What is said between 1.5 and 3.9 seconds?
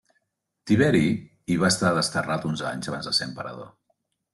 va estar desterrat uns anys abans de ser emperador.